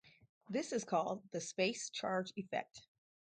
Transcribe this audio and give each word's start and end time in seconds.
This 0.49 0.71
is 0.73 0.83
called 0.83 1.21
the 1.29 1.39
"space 1.39 1.91
charge 1.91 2.33
effect". 2.35 2.87